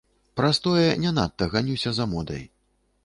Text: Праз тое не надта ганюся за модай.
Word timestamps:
Праз 0.39 0.59
тое 0.67 0.87
не 1.03 1.11
надта 1.17 1.49
ганюся 1.57 1.95
за 2.01 2.09
модай. 2.17 2.43